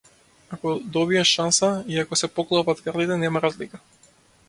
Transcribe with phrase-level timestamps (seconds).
[0.49, 3.79] Ако добиеш шанса и ако се поклопат картите, нема разлика.